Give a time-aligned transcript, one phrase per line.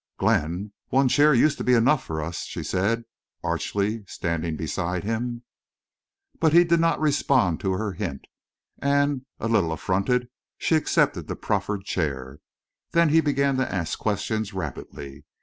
[0.17, 3.03] "Glenn, one chair used to be enough for us," she said,
[3.43, 5.43] archly, standing beside him.
[6.39, 8.25] But he did not respond to her hint,
[8.79, 12.39] and, a little affronted, she accepted the proffered chair.
[12.93, 15.23] Then he began to ask questions rapidly.